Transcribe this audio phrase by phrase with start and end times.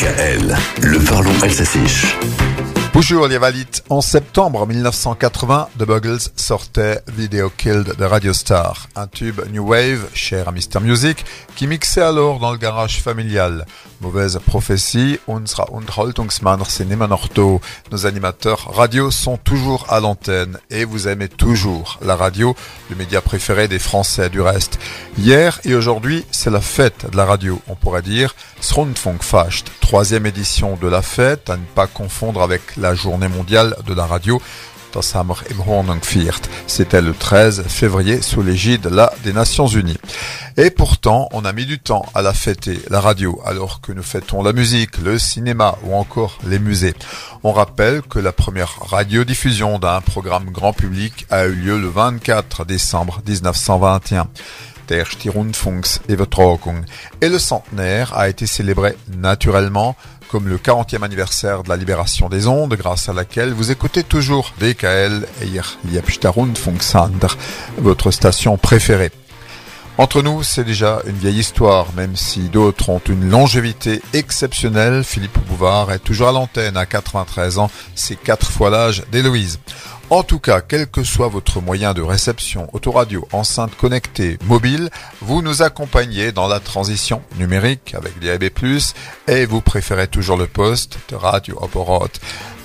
[0.00, 1.82] Le parlons alsacien.
[2.92, 3.82] Bonjour les valides.
[3.88, 10.06] En septembre 1980, The Buggles sortait Video Killed de Radio Star, un tube New Wave,
[10.14, 10.80] cher à Mr.
[10.80, 11.24] Music,
[11.56, 13.66] qui mixait alors dans le garage familial.
[14.00, 17.28] Mauvaise prophétie, immer noch
[17.90, 22.54] Nos animateurs radio sont toujours à l'antenne et vous aimez toujours la radio,
[22.90, 24.78] le média préféré des Français du reste.
[25.18, 28.36] Hier et aujourd'hui, c'est la fête de la radio, on pourrait dire.
[28.62, 33.94] Rundfunkfest, troisième édition de la fête, à ne pas confondre avec la journée mondiale de
[33.94, 34.40] la radio.
[36.66, 38.90] C'était le 13 février sous l'égide
[39.24, 39.98] des Nations Unies.
[40.56, 44.02] Et pourtant, on a mis du temps à la fêter, la radio, alors que nous
[44.02, 46.94] fêtons la musique, le cinéma ou encore les musées.
[47.44, 52.64] On rappelle que la première radiodiffusion d'un programme grand public a eu lieu le 24
[52.64, 54.28] décembre 1921.
[57.20, 59.96] Et le centenaire a été célébré naturellement
[60.28, 64.52] comme le 40e anniversaire de la libération des ondes, grâce à laquelle vous écoutez toujours
[64.60, 65.46] DKL et
[67.78, 69.10] votre station préférée.
[69.96, 75.02] Entre nous, c'est déjà une vieille histoire, même si d'autres ont une longévité exceptionnelle.
[75.02, 79.58] Philippe Bouvard est toujours à l'antenne à 93 ans, c'est quatre fois l'âge d'Héloïse.
[80.10, 84.88] En tout cas, quel que soit votre moyen de réception, autoradio, enceinte connectée, mobile,
[85.20, 88.48] vous nous accompagnez dans la transition numérique avec DAB+,
[89.26, 92.08] et vous préférez toujours le poste de Radio Oporot.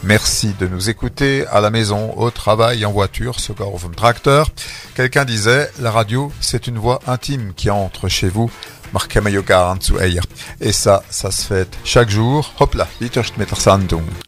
[0.04, 4.50] Merci de nous écouter à la maison, au travail, en voiture, au vom tracteur.
[4.96, 8.50] Quelqu'un disait, la radio, c'est une voix intime qui entre chez vous.
[10.62, 12.54] Et ça, ça se fait chaque jour.
[12.60, 12.88] Hop là,
[13.58, 14.04] Sandung.